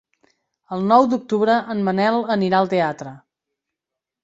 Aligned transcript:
El 0.77 0.87
nou 0.91 1.05
d'octubre 1.11 1.59
en 1.75 1.85
Manel 1.89 2.19
anirà 2.39 2.63
al 2.63 2.73
teatre. 2.75 3.15